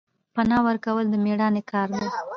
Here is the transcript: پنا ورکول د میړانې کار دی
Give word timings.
پنا 0.35 0.57
ورکول 0.67 1.05
د 1.09 1.15
میړانې 1.23 1.61
کار 1.71 1.87
دی 1.95 2.07